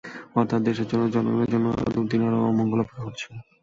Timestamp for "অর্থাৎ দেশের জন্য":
0.35-1.03